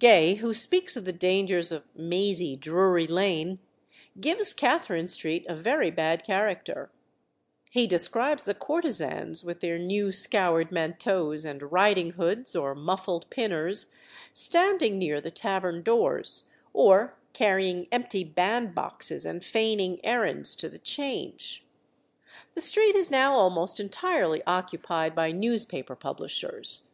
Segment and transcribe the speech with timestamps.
[0.00, 3.60] Gay, who speaks of the dangers of "mazy Drury Lane,"
[4.18, 6.90] gives Catherine Street a very bad character.
[7.70, 13.94] He describes the courtesans, with their new scoured manteaus and riding hoods or muffled pinners,
[14.32, 21.64] standing near the tavern doors, or carrying empty bandboxes, and feigning errands to the Change.
[22.54, 26.88] The street is now almost entirely occupied by newspaper publishers.